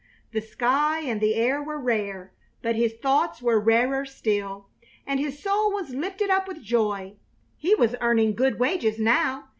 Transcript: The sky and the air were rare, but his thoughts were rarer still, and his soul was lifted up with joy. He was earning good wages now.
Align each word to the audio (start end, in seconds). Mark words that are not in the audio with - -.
The 0.31 0.41
sky 0.41 1.01
and 1.01 1.21
the 1.21 1.35
air 1.35 1.61
were 1.61 1.77
rare, 1.79 2.33
but 2.63 2.75
his 2.75 2.93
thoughts 2.95 3.39
were 3.39 3.59
rarer 3.59 4.03
still, 4.03 4.67
and 5.05 5.19
his 5.19 5.37
soul 5.37 5.71
was 5.71 5.91
lifted 5.93 6.31
up 6.31 6.47
with 6.47 6.63
joy. 6.63 7.17
He 7.55 7.75
was 7.75 7.93
earning 8.01 8.33
good 8.33 8.57
wages 8.57 8.97
now. 8.97 9.49